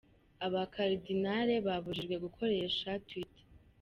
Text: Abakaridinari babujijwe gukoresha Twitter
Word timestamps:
Abakaridinari 0.45 1.55
babujijwe 1.65 2.15
gukoresha 2.23 2.87
Twitter 3.07 3.45